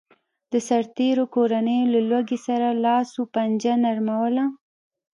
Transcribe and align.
د 0.51 0.53
سرتېرو 0.67 1.23
کورنیو 1.35 1.91
له 1.93 1.99
لوږې 2.09 2.39
سره 2.47 2.67
لاس 2.85 3.09
و 3.19 3.23
پنجه 3.33 3.73
نرموله 3.85 4.45